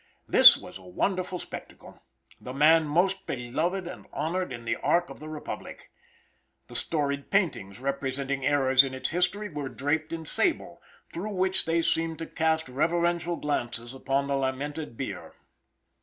[0.27, 2.01] This was a wonderful spectacle,
[2.41, 5.91] the man most beloved and honored in the ark of the republic.
[6.69, 10.81] The storied paintings representing eras in its history were draped in sable,
[11.13, 15.35] through which they seemed to cast reverential glances upon the lamented bier.